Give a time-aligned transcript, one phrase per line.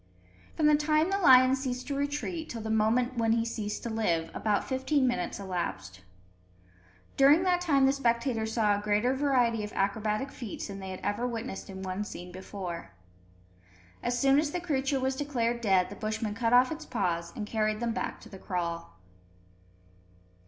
[0.57, 3.89] From the time the lion ceased to retreat, till the moment when he ceased to
[3.91, 6.01] live, about fifteen minutes elapsed.
[7.17, 11.01] During that time the spectators saw a greater variety of acrobatic feats than they had
[11.01, 12.93] ever witnessed in one scene before.
[14.01, 17.45] As soon as the creature was declared dead, the Bushmen cut off its paws and
[17.45, 18.95] carried them back to the kraal.